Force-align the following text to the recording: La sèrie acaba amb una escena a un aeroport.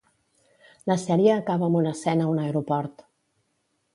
La 0.91 0.95
sèrie 1.01 1.33
acaba 1.35 1.69
amb 1.69 1.77
una 1.81 1.93
escena 1.97 2.27
a 2.27 2.31
un 2.33 2.41
aeroport. 2.45 3.07